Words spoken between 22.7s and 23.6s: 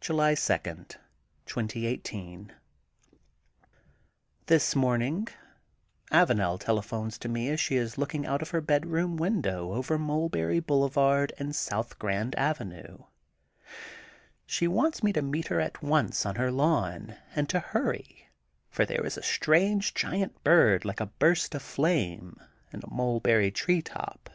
in a mulberry